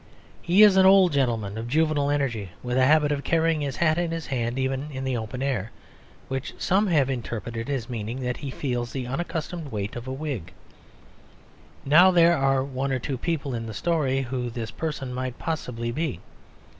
[0.41, 3.99] He is an old gentleman of juvenile energy, with a habit of carrying his hat
[3.99, 5.69] in his hand even in the open air;
[6.27, 10.53] which some have interpreted as meaning that he feels the unaccustomed weight of a wig.
[11.85, 15.91] Now there are one or two people in the story who this person might possibly
[15.91, 16.19] be.